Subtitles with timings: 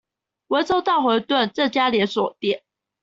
[0.47, 2.63] 溫州大混飩這家連鎖店